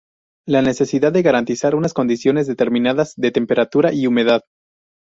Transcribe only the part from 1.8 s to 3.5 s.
condiciones determinadas de